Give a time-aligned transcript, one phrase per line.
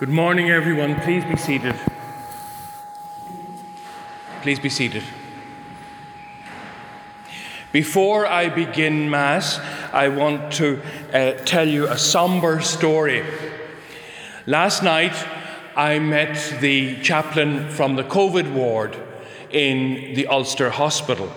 [0.00, 0.98] Good morning, everyone.
[1.02, 1.74] Please be seated.
[4.40, 5.02] Please be seated.
[7.70, 9.60] Before I begin Mass,
[9.92, 10.80] I want to
[11.12, 13.26] uh, tell you a somber story.
[14.46, 15.12] Last night,
[15.76, 18.96] I met the chaplain from the COVID ward
[19.50, 21.30] in the Ulster Hospital.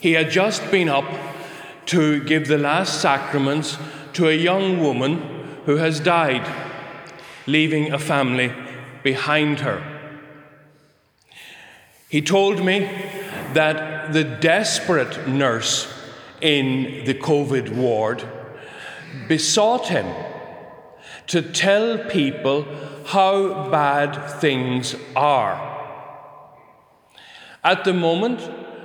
[0.00, 1.08] He had just been up
[1.86, 3.78] to give the last sacraments
[4.14, 6.63] to a young woman who has died,
[7.46, 8.52] leaving a family
[9.02, 9.82] behind her.
[12.08, 12.88] He told me
[13.54, 15.92] that the desperate nurse
[16.40, 18.22] in the COVID ward
[19.28, 20.06] besought him
[21.26, 22.66] to tell people
[23.06, 25.74] how bad things are.
[27.62, 28.40] At the moment,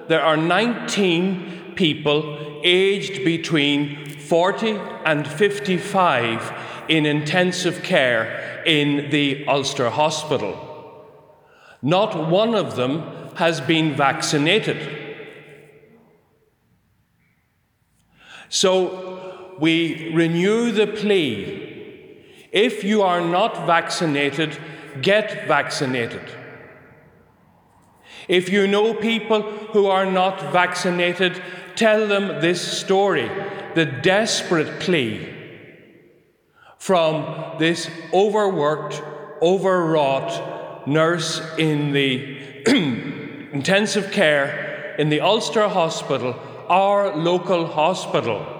[0.08, 9.90] there are 19 people aged between 40 and 55 in intensive care in the Ulster
[9.92, 10.58] Hospital.
[11.82, 13.04] Not one of them
[13.36, 15.06] has been vaccinated.
[18.50, 21.68] So we renew the plea
[22.52, 24.58] if you are not vaccinated,
[25.02, 26.24] get vaccinated.
[28.28, 29.44] If you know people
[29.74, 31.42] who are not vaccinated,
[31.76, 33.30] tell them this story,
[33.76, 35.39] the desperate plea
[36.80, 39.04] from this overworked,
[39.42, 42.40] overwrought nurse in the
[43.54, 48.56] intensive care in the Ulster Hospital, our local hospital.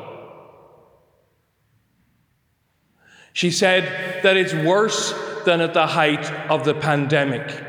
[3.34, 5.14] She said that it's worse
[5.46, 7.64] than at the height of the pandemic.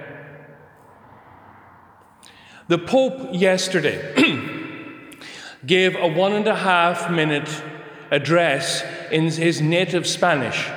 [2.66, 3.98] The Pope yesterday
[5.66, 7.62] gave a one and a half minute
[8.10, 10.68] address in his native Spanish.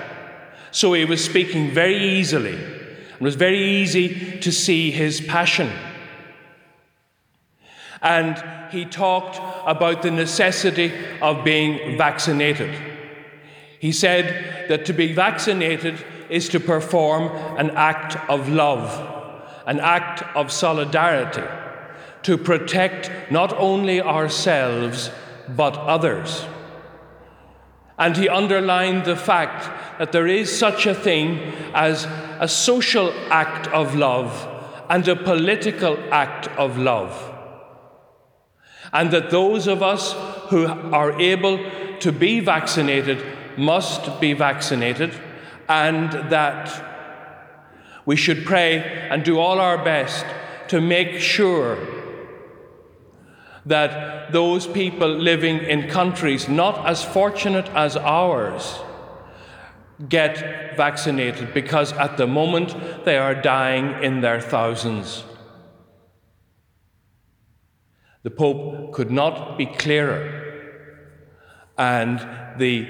[0.72, 2.56] So he was speaking very easily.
[2.56, 5.72] It was very easy to see his passion.
[8.02, 12.74] And he talked about the necessity of being vaccinated.
[13.80, 17.28] He said that to be vaccinated is to perform
[17.58, 18.90] an act of love,
[19.66, 21.44] an act of solidarity
[22.24, 25.12] to protect not only ourselves,
[25.50, 26.46] but others.
[27.98, 32.06] And he underlined the fact that there is such a thing as
[32.40, 34.50] a social act of love
[34.90, 37.32] and a political act of love.
[38.92, 40.14] And that those of us
[40.50, 41.60] who are able
[42.00, 43.24] to be vaccinated
[43.58, 45.14] must be vaccinated,
[45.70, 46.84] and that
[48.06, 50.26] we should pray and do all our best
[50.68, 51.78] to make sure
[53.66, 58.80] that those people living in countries not as fortunate as ours
[60.10, 62.76] get vaccinated because at the moment
[63.06, 65.24] they are dying in their thousands.
[68.24, 70.44] The Pope could not be clearer,
[71.78, 72.20] and
[72.58, 72.88] the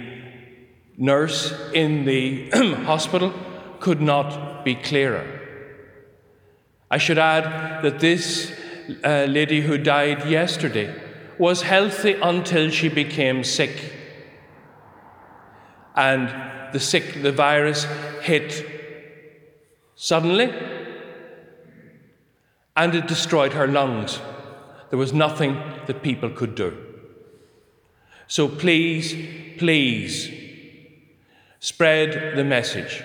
[0.97, 2.49] nurse in the
[2.85, 3.33] hospital
[3.79, 5.25] could not be clearer.
[6.89, 8.53] I should add that this
[9.03, 10.93] uh, lady who died yesterday
[11.37, 13.93] was healthy until she became sick.
[15.95, 17.85] And the sick, the virus
[18.21, 18.65] hit
[19.95, 20.53] suddenly
[22.75, 24.19] and it destroyed her lungs.
[24.89, 25.55] There was nothing
[25.87, 26.77] that people could do.
[28.27, 29.13] So please,
[29.57, 30.31] please
[31.59, 33.03] spread the message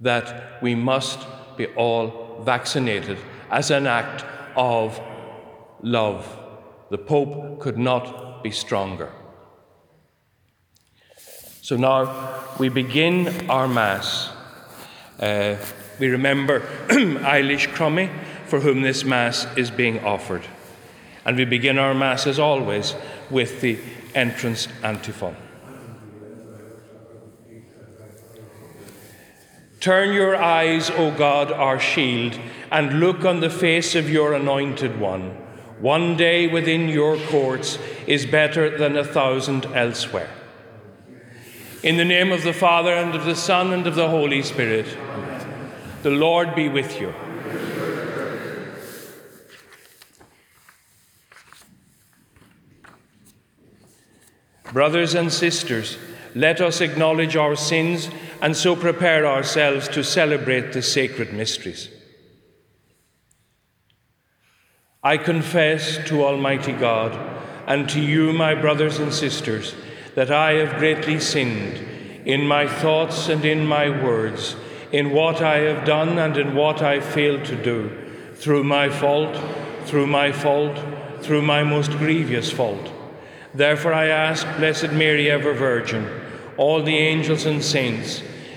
[0.00, 1.20] that we must
[1.56, 3.18] be all vaccinated
[3.50, 4.24] as an act
[4.56, 5.00] of
[5.82, 6.38] love.
[6.90, 9.12] The Pope could not be stronger.
[11.62, 14.30] So now we begin our Mass.
[15.18, 15.56] Uh,
[15.98, 18.10] we remember Eilish Crummy,
[18.46, 20.42] for whom this Mass is being offered.
[21.24, 22.94] And we begin our Mass, as always,
[23.30, 23.78] with the
[24.14, 25.36] entrance antiphon.
[29.80, 32.38] Turn your eyes, O God, our shield,
[32.70, 35.30] and look on the face of your anointed one.
[35.80, 40.28] One day within your courts is better than a thousand elsewhere.
[41.82, 44.84] In the name of the Father, and of the Son, and of the Holy Spirit,
[46.02, 47.14] the Lord be with you.
[54.74, 55.96] Brothers and sisters,
[56.34, 58.10] let us acknowledge our sins
[58.40, 61.88] and so prepare ourselves to celebrate the sacred mysteries.
[65.02, 67.18] I confess to Almighty God
[67.66, 69.74] and to you, my brothers and sisters,
[70.14, 71.78] that I have greatly sinned
[72.26, 74.56] in my thoughts and in my words,
[74.92, 77.90] in what I have done and in what I failed to do,
[78.34, 79.38] through my fault,
[79.84, 80.78] through my fault,
[81.22, 82.90] through my most grievous fault.
[83.54, 86.08] Therefore I ask, Blessed Mary, ever Virgin,
[86.56, 88.22] all the angels and saints,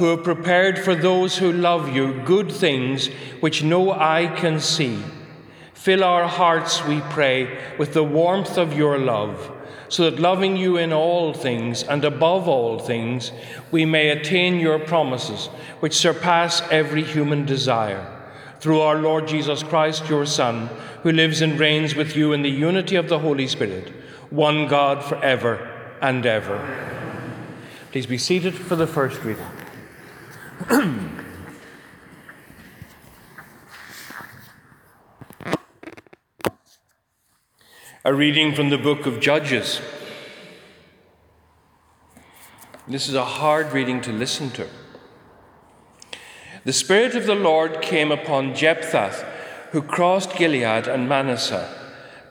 [0.00, 3.08] who have prepared for those who love you good things
[3.40, 4.98] which no eye can see,
[5.74, 9.52] fill our hearts, we pray, with the warmth of your love,
[9.90, 13.30] so that loving you in all things and above all things,
[13.70, 15.48] we may attain your promises,
[15.80, 18.02] which surpass every human desire.
[18.58, 20.70] Through our Lord Jesus Christ, your Son,
[21.02, 23.92] who lives and reigns with you in the unity of the Holy Spirit,
[24.30, 25.56] one God for ever
[26.00, 26.58] and ever.
[27.92, 29.44] Please be seated for the first reading.
[30.70, 30.84] A
[38.14, 39.80] reading from the book of Judges.
[42.86, 44.68] This is a hard reading to listen to.
[46.64, 51.68] The Spirit of the Lord came upon Jephthah, who crossed Gilead and Manasseh,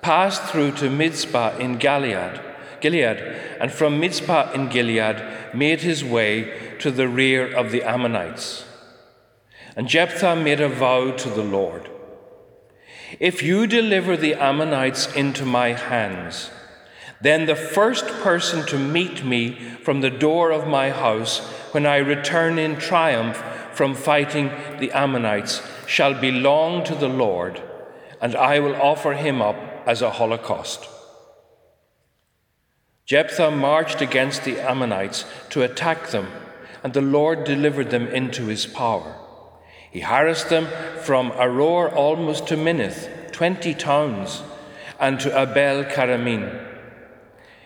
[0.02, 2.40] passed through to Mizpah in Gilead
[2.82, 3.18] Gilead,
[3.60, 5.22] and from Mizpah in Gilead
[5.54, 8.66] made his way to the rear of the Ammonites.
[9.76, 11.90] And Jephthah made a vow to the Lord
[13.20, 16.52] If you deliver the Ammonites into my hands,
[17.22, 21.40] then the first person to meet me from the door of my house
[21.74, 23.44] when I return in triumph
[23.74, 27.62] from fighting the Ammonites shall belong to the Lord,
[28.22, 30.88] and I will offer him up as a holocaust.
[33.06, 36.28] Jephthah marched against the Ammonites to attack them,
[36.84, 39.16] and the Lord delivered them into his power.
[39.92, 40.68] He harassed them
[41.02, 44.44] from Aroer almost to Minnith, twenty towns,
[45.00, 46.68] and to Abel Keramim.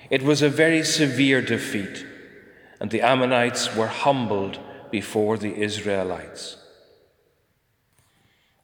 [0.09, 2.05] It was a very severe defeat,
[2.79, 4.59] and the Ammonites were humbled
[4.91, 6.57] before the Israelites.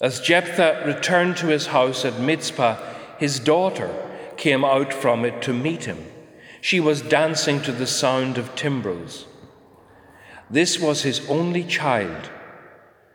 [0.02, 2.78] As Jephthah returned to his house at Mizpah,
[3.18, 3.94] his daughter
[4.38, 6.06] came out from it to meet him.
[6.62, 9.26] She was dancing to the sound of timbrels.
[10.50, 12.30] This was his only child.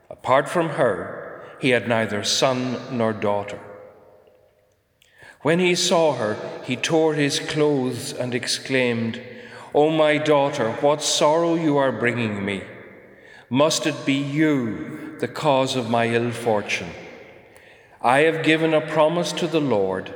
[0.09, 3.59] Apart from her, he had neither son nor daughter.
[5.43, 9.21] When he saw her, he tore his clothes and exclaimed,
[9.75, 12.63] O my daughter, what sorrow you are bringing me!
[13.51, 16.91] Must it be you, the cause of my ill fortune?
[18.01, 20.15] I have given a promise to the Lord,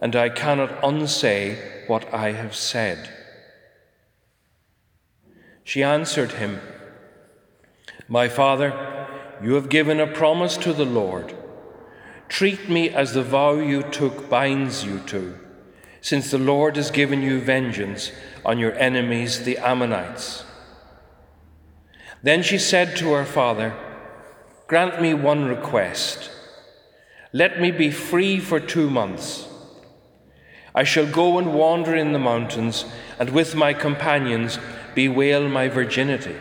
[0.00, 3.10] and I cannot unsay what I have said.
[5.64, 6.60] She answered him,
[8.08, 9.08] My father,
[9.42, 11.34] you have given a promise to the Lord.
[12.28, 15.38] Treat me as the vow you took binds you to,
[16.00, 18.12] since the Lord has given you vengeance
[18.44, 20.44] on your enemies, the Ammonites.
[22.22, 23.74] Then she said to her father,
[24.66, 26.30] Grant me one request.
[27.32, 29.48] Let me be free for two months
[30.74, 32.86] I shall go and wander in the mountains,
[33.18, 34.58] and with my companions
[34.94, 36.36] bewail my virginity.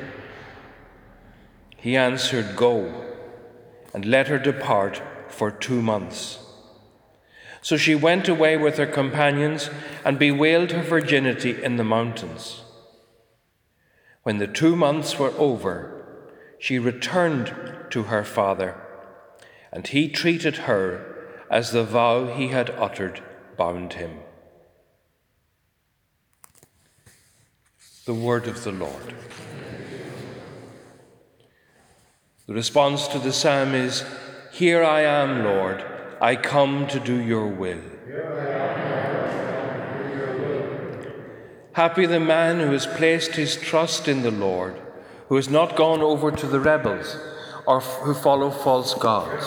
[1.77, 3.05] He answered, Go,
[3.93, 6.39] and let her depart for two months.
[7.61, 9.69] So she went away with her companions
[10.03, 12.61] and bewailed her virginity in the mountains.
[14.23, 16.05] When the two months were over,
[16.59, 17.53] she returned
[17.89, 18.79] to her father,
[19.71, 23.21] and he treated her as the vow he had uttered
[23.57, 24.19] bound him.
[28.05, 29.13] The word of the Lord.
[32.47, 34.03] The response to the psalm is
[34.51, 35.85] Here I am, Lord,
[36.19, 37.79] I come to do your will.
[41.73, 44.81] Happy the man who has placed his trust in the Lord,
[45.29, 47.17] who has not gone over to the rebels
[47.67, 49.45] or who follow false gods.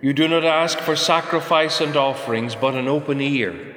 [0.00, 3.72] You do not ask for sacrifice and offerings, but an open ear.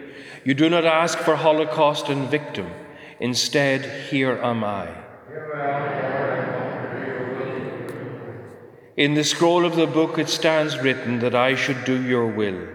[0.46, 2.70] You do not ask for holocaust and victim.
[3.20, 4.88] Instead, here am I.
[8.96, 12.68] In the scroll of the book it stands written that I should do your will.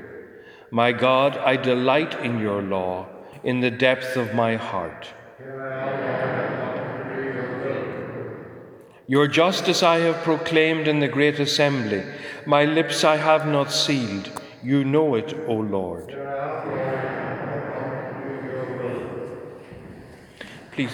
[0.72, 3.06] My God, I delight in your law
[3.44, 5.06] in the depth of my heart.
[9.06, 12.02] Your justice I have proclaimed in the great assembly.
[12.46, 14.30] My lips I have not sealed.
[14.60, 16.16] You know it, O Lord.
[20.72, 20.92] Please.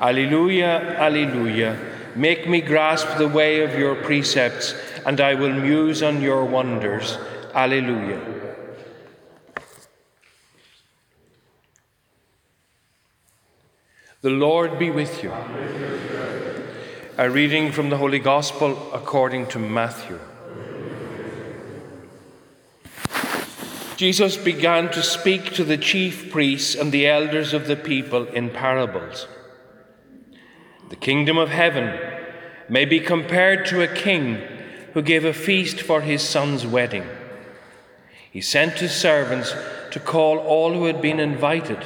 [0.00, 1.78] Alleluia, Alleluia.
[2.14, 4.74] Make me grasp the way of your precepts,
[5.06, 7.18] and I will muse on your wonders.
[7.54, 8.20] Alleluia.
[14.22, 15.32] The Lord be with you.
[17.18, 20.18] A reading from the Holy Gospel according to Matthew.
[23.96, 28.50] Jesus began to speak to the chief priests and the elders of the people in
[28.50, 29.28] parables.
[30.88, 31.98] The kingdom of heaven
[32.68, 34.40] may be compared to a king
[34.94, 37.06] who gave a feast for his son's wedding.
[38.30, 39.54] He sent his servants
[39.90, 41.84] to call all who had been invited,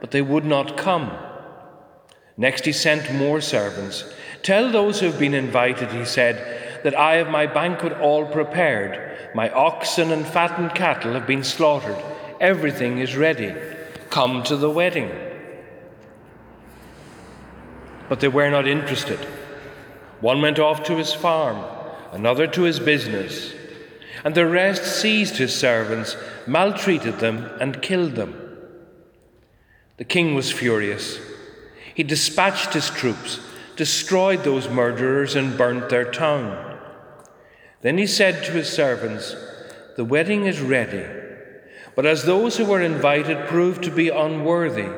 [0.00, 1.10] but they would not come.
[2.36, 4.04] Next, he sent more servants
[4.42, 9.34] Tell those who have been invited, he said, that I have my banquet all prepared.
[9.34, 11.96] My oxen and fattened cattle have been slaughtered.
[12.40, 13.54] Everything is ready.
[14.10, 15.10] Come to the wedding.
[18.08, 19.18] But they were not interested.
[20.20, 21.64] One went off to his farm,
[22.12, 23.52] another to his business,
[24.24, 26.16] and the rest seized his servants,
[26.46, 28.34] maltreated them, and killed them.
[29.98, 31.18] The king was furious.
[31.94, 33.40] He dispatched his troops
[33.78, 36.67] destroyed those murderers and burnt their town.
[37.80, 39.36] Then he said to his servants,
[39.96, 41.06] The wedding is ready,
[41.94, 44.88] but as those who were invited proved to be unworthy,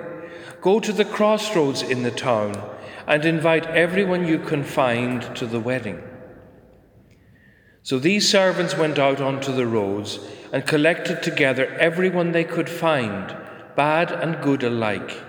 [0.60, 2.60] go to the crossroads in the town
[3.06, 6.02] and invite everyone you can find to the wedding.
[7.82, 10.20] So these servants went out onto the roads
[10.52, 13.34] and collected together everyone they could find,
[13.74, 15.22] bad and good alike,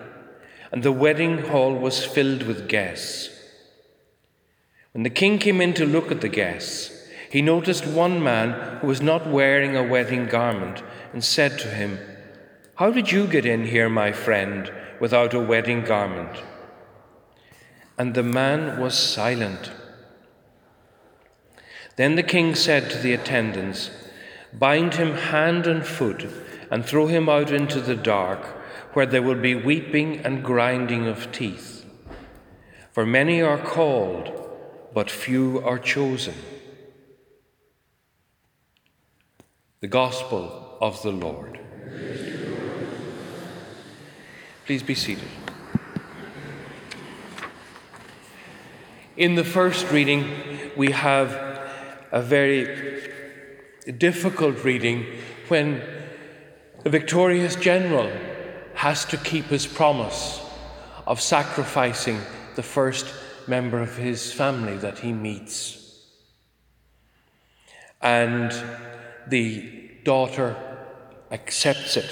[0.72, 3.30] and the wedding hall was filled with guests.
[4.94, 7.01] When the king came in to look at the guests,
[7.32, 10.84] he noticed one man who was not wearing a wedding garment
[11.14, 11.98] and said to him,
[12.76, 14.70] How did you get in here, my friend,
[15.00, 16.44] without a wedding garment?
[17.98, 19.72] And the man was silent.
[21.96, 23.92] Then the king said to the attendants,
[24.52, 26.28] Bind him hand and foot
[26.70, 28.46] and throw him out into the dark,
[28.94, 31.86] where there will be weeping and grinding of teeth.
[32.92, 34.38] For many are called
[34.94, 36.34] but few are chosen.
[39.82, 41.60] The Gospel of the Lord.
[44.68, 45.28] Please be seated.
[49.18, 50.30] In the first reading,
[50.78, 51.32] we have
[52.12, 53.10] a very
[53.98, 55.08] difficult reading
[55.48, 55.82] when
[56.84, 58.12] the victorious general
[58.76, 60.46] has to keep his promise
[61.08, 62.20] of sacrificing
[62.54, 63.08] the first
[63.48, 66.06] member of his family that he meets.
[68.00, 68.54] And
[69.28, 70.56] the daughter
[71.32, 72.10] accepts it.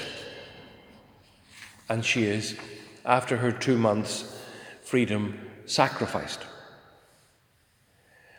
[1.88, 2.56] And she is,
[3.06, 4.38] after her two months'
[4.82, 6.46] freedom, sacrificed.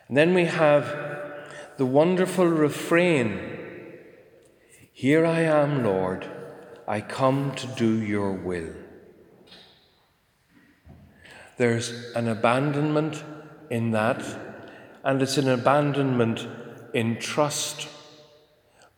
[0.07, 0.85] And then we have
[1.77, 3.57] the wonderful refrain
[4.93, 6.29] Here I am, Lord,
[6.87, 8.73] I come to do your will.
[11.57, 13.23] There's an abandonment
[13.69, 14.21] in that,
[15.03, 16.47] and it's an abandonment
[16.93, 17.87] in trust.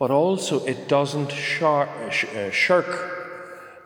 [0.03, 2.89] But also, it doesn't uh, shirk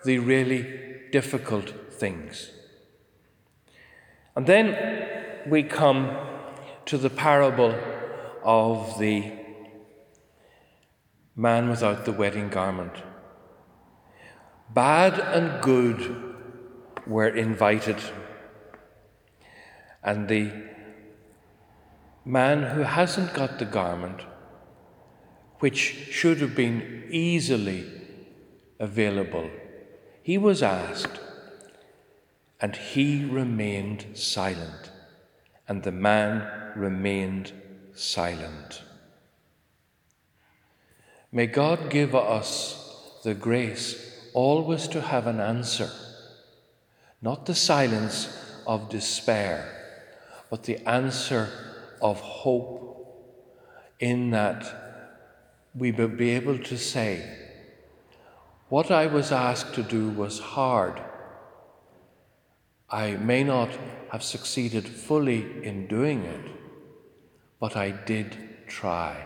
[0.03, 0.65] the really
[1.11, 2.49] difficult things.
[4.35, 4.65] And then
[5.45, 6.17] we come
[6.87, 7.75] to the parable
[8.43, 9.31] of the
[11.35, 12.95] man without the wedding garment.
[14.73, 16.33] Bad and good
[17.05, 18.01] were invited
[20.01, 20.51] and the
[22.25, 24.21] man who hasn't got the garment,
[25.59, 27.85] which should have been easily
[28.79, 29.49] available,
[30.21, 31.19] he was asked,
[32.59, 34.91] and he remained silent.
[35.67, 37.51] And the man remained
[37.93, 38.83] silent.
[41.31, 45.91] May God give us the grace always to have an answer,
[47.21, 48.29] not the silence
[48.65, 49.77] of despair
[50.49, 51.49] but the answer
[52.01, 52.85] of hope
[53.99, 54.86] in that
[55.77, 57.23] we will be able to say,
[58.69, 61.01] What I was asked to do was hard.
[62.89, 63.69] I may not
[64.11, 66.51] have succeeded fully in doing it,
[67.59, 69.25] but I did try.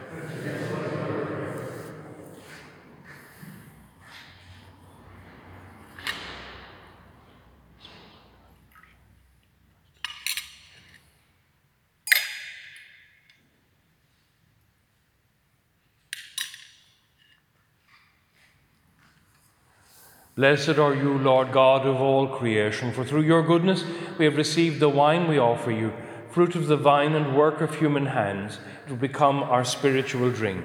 [20.35, 23.83] Blessed are you, Lord God of all creation, for through your goodness
[24.17, 25.91] we have received the wine we offer you,
[26.29, 28.59] fruit of the vine and work of human hands.
[28.85, 30.63] It will become our spiritual drink.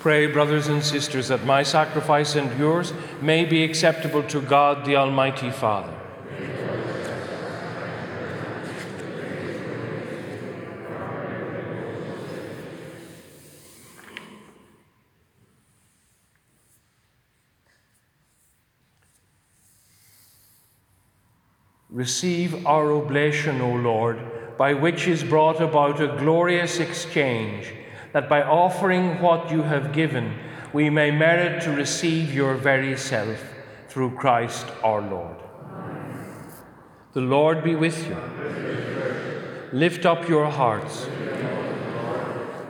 [0.00, 4.96] Pray, brothers and sisters, that my sacrifice and yours may be acceptable to God the
[4.96, 5.95] Almighty Father.
[21.96, 24.18] Receive our oblation, O Lord,
[24.58, 27.72] by which is brought about a glorious exchange,
[28.12, 30.38] that by offering what you have given,
[30.74, 33.42] we may merit to receive your very self
[33.88, 35.36] through Christ our Lord.
[37.14, 38.18] The Lord be with you.
[39.72, 41.08] Lift up your hearts.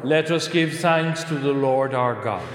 [0.05, 2.47] Let us give thanks to the Lord our God.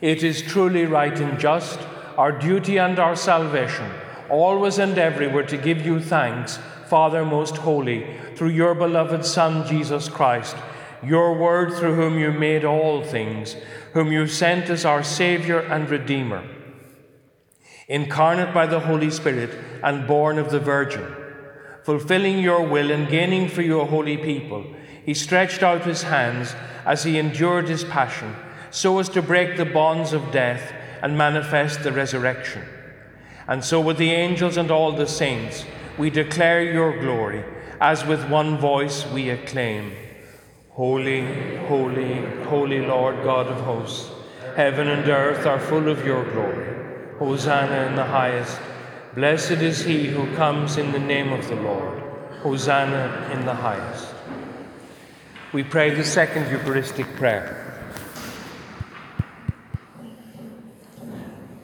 [0.00, 1.80] It is truly right and just,
[2.16, 3.90] our duty and our salvation
[4.34, 10.08] always and everywhere to give you thanks, Father most holy, through your beloved Son, Jesus
[10.08, 10.56] Christ,
[11.02, 13.56] your word through whom you made all things,
[13.92, 16.44] whom you sent as our Saviour and Redeemer,
[17.88, 19.50] incarnate by the Holy Spirit
[19.82, 21.06] and born of the Virgin.
[21.84, 24.64] Fulfilling your will and gaining for you a holy people,
[25.04, 28.34] he stretched out his hands as he endured his passion,
[28.70, 32.62] so as to break the bonds of death and manifest the resurrection.
[33.46, 35.64] And so, with the angels and all the saints,
[35.98, 37.44] we declare your glory,
[37.80, 39.92] as with one voice we acclaim
[40.70, 44.10] Holy, holy, holy Lord God of hosts,
[44.56, 46.74] heaven and earth are full of your glory.
[47.18, 48.58] Hosanna in the highest.
[49.14, 52.02] Blessed is he who comes in the name of the Lord.
[52.42, 54.12] Hosanna in the highest.
[55.52, 57.73] We pray the second Eucharistic prayer.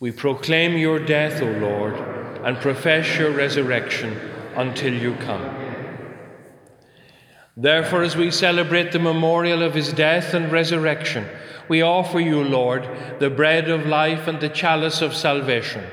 [0.00, 1.94] We proclaim your death, O Lord,
[2.44, 4.16] and profess your resurrection
[4.54, 5.56] until you come.
[7.56, 11.26] Therefore, as we celebrate the memorial of his death and resurrection,
[11.68, 15.84] we offer you, Lord, the bread of life and the chalice of salvation,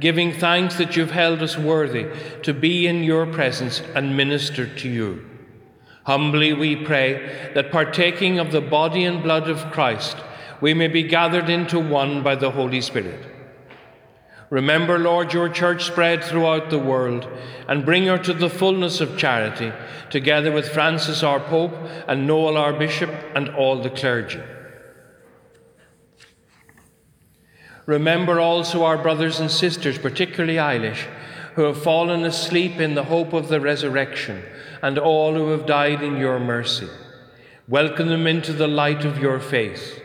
[0.00, 2.06] giving thanks that you've held us worthy
[2.42, 5.28] to be in your presence and minister to you.
[6.04, 10.16] Humbly we pray that partaking of the body and blood of Christ,
[10.62, 13.29] we may be gathered into one by the Holy Spirit.
[14.50, 17.28] Remember, Lord, your church spread throughout the world
[17.68, 19.72] and bring her to the fullness of charity,
[20.10, 21.74] together with Francis our Pope
[22.08, 24.42] and Noel our Bishop and all the clergy.
[27.86, 31.06] Remember also our brothers and sisters, particularly Eilish,
[31.54, 34.42] who have fallen asleep in the hope of the resurrection,
[34.82, 36.88] and all who have died in your mercy.
[37.68, 40.00] Welcome them into the light of your face.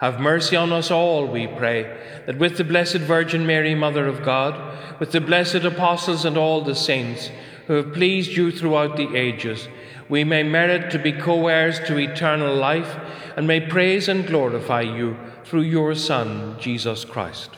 [0.00, 4.24] Have mercy on us all, we pray, that with the Blessed Virgin Mary, Mother of
[4.24, 7.30] God, with the blessed apostles and all the saints
[7.66, 9.68] who have pleased you throughout the ages,
[10.08, 12.96] we may merit to be co heirs to eternal life
[13.36, 17.50] and may praise and glorify you through your Son, Jesus Christ.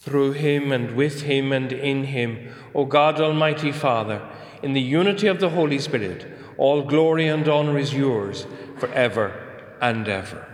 [0.00, 4.26] Through him and with him and in him, O God Almighty Father,
[4.62, 6.26] in the unity of the Holy Spirit,
[6.58, 8.46] all glory and honor is yours
[8.78, 9.32] forever
[9.80, 10.46] and ever.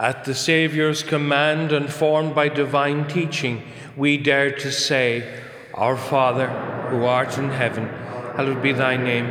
[0.00, 3.64] At the Saviour's command and formed by divine teaching,
[3.96, 5.42] we dare to say,
[5.74, 6.46] Our Father,
[6.88, 7.88] who art in heaven,
[8.36, 9.26] hallowed be thy name.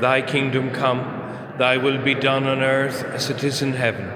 [0.00, 1.00] Thy kingdom come,
[1.58, 4.15] thy will be done on earth as it is in heaven.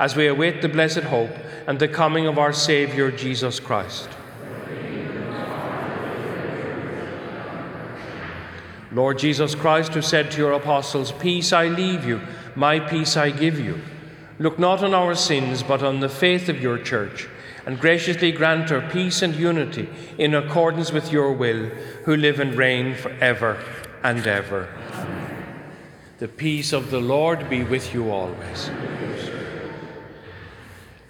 [0.00, 1.30] as we await the blessed hope
[1.66, 4.08] and the coming of our Saviour Jesus Christ.
[8.92, 12.20] Lord Jesus Christ, who said to your apostles, Peace I leave you,
[12.56, 13.80] my peace I give you,
[14.38, 17.28] look not on our sins, but on the faith of your church
[17.66, 21.66] and graciously grant her peace and unity in accordance with your will,
[22.04, 23.62] who live and reign for ever
[24.02, 24.68] and ever.
[26.18, 28.70] The peace of the Lord be with you always.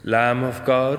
[0.03, 0.99] Lamb of God,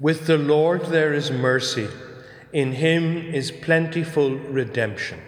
[0.00, 1.88] With the Lord there is mercy,
[2.52, 5.20] in him is plentiful redemption.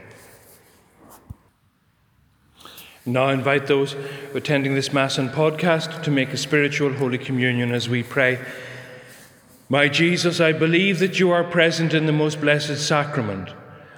[3.05, 3.97] Now I invite those
[4.33, 8.39] attending this Mass and podcast to make a spiritual Holy Communion as we pray.
[9.69, 13.51] My Jesus, I believe that you are present in the most blessed sacrament.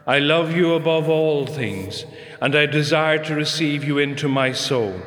[0.06, 2.06] I love you above all things,
[2.40, 5.02] and I desire to receive you into my soul.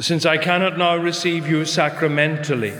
[0.00, 2.72] Since I cannot now receive you sacramentally,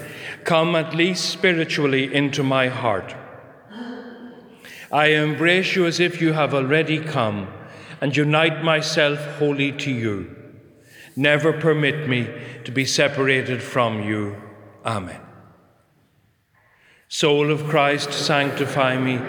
[0.44, 3.14] come at least spiritually into my heart.
[4.90, 7.52] I embrace you as if you have already come
[8.00, 10.34] and unite myself wholly to you.
[11.14, 12.26] Never permit me
[12.64, 14.36] to be separated from you.
[14.86, 15.20] Amen.
[17.08, 19.20] Soul of Christ, sanctify me.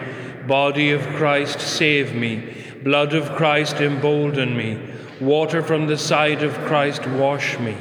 [0.48, 2.54] Body of Christ, save me.
[2.84, 4.80] Blood of Christ, embolden me.
[5.22, 7.78] Water from the side of Christ, wash me.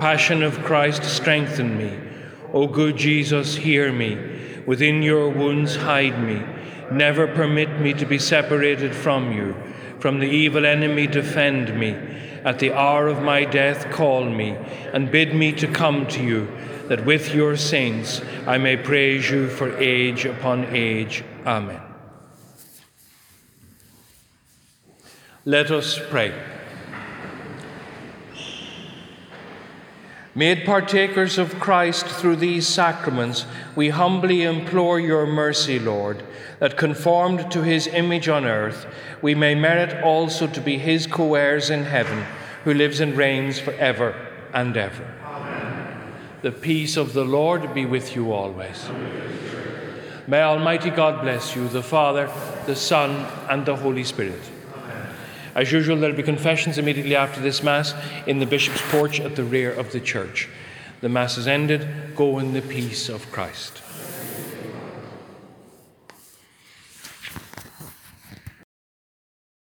[0.00, 1.96] Passion of Christ, strengthen me.
[2.52, 4.18] O good Jesus, hear me.
[4.66, 6.42] Within your wounds, hide me.
[6.90, 9.54] Never permit me to be separated from you.
[10.00, 11.92] From the evil enemy, defend me.
[12.44, 14.56] At the hour of my death, call me
[14.92, 16.48] and bid me to come to you,
[16.88, 21.22] that with your saints I may praise you for age upon age.
[21.46, 21.80] Amen.
[25.44, 26.34] Let us pray.
[30.34, 33.44] Made partakers of Christ through these sacraments,
[33.76, 36.22] we humbly implore your mercy, Lord,
[36.58, 38.86] that conformed to his image on earth,
[39.20, 42.24] we may merit also to be his co heirs in heaven,
[42.64, 44.14] who lives and reigns for ever
[44.54, 45.06] and ever.
[45.22, 46.14] Amen.
[46.40, 48.88] The peace of the Lord be with you always.
[50.26, 52.32] May Almighty God bless you, the Father,
[52.64, 54.40] the Son, and the Holy Spirit.
[55.54, 57.94] As usual, there'll be confessions immediately after this Mass
[58.26, 60.48] in the Bishop's porch at the rear of the church.
[61.00, 62.14] The Mass is ended.
[62.16, 63.82] Go in the peace of Christ.